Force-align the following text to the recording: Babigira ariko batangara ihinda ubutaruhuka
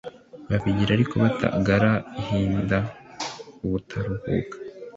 Babigira 0.49 0.91
ariko 0.93 1.13
batangara 1.23 1.91
ihinda 2.19 2.77
ubutaruhuka 3.65 4.57